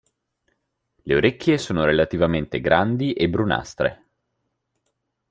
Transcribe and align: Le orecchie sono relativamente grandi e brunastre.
Le 1.03 1.13
orecchie 1.15 1.59
sono 1.59 1.85
relativamente 1.85 2.59
grandi 2.59 3.13
e 3.13 3.29
brunastre. 3.29 4.05